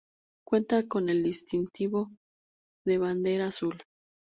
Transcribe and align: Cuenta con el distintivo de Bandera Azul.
Cuenta 0.47 0.87
con 0.87 1.09
el 1.09 1.21
distintivo 1.21 2.09
de 2.87 2.97
Bandera 2.97 3.45
Azul. 3.45 3.77